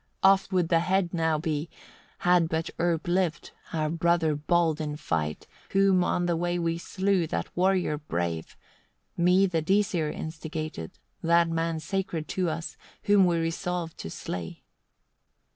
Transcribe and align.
29. 0.23 0.33
"Off 0.33 0.51
would 0.51 0.69
the 0.69 0.79
head 0.79 1.13
now 1.13 1.37
be, 1.37 1.69
had 2.17 2.49
but 2.49 2.71
Erp 2.79 3.07
lived, 3.07 3.51
our 3.71 3.87
brother 3.87 4.35
bold 4.35 4.81
in 4.81 4.95
fight, 4.95 5.45
whom 5.73 6.03
on 6.03 6.25
the 6.25 6.35
way 6.35 6.57
we 6.57 6.79
slew, 6.79 7.27
that 7.27 7.55
warrior 7.55 7.99
brave 7.99 8.57
me 9.15 9.45
the 9.45 9.61
Disir 9.61 10.09
instigated 10.11 10.97
that 11.21 11.49
man 11.49 11.79
sacred 11.79 12.27
to 12.29 12.49
us, 12.49 12.77
whom 13.03 13.25
we 13.25 13.37
resolved 13.37 13.95
to 13.99 14.09
slay. 14.09 14.63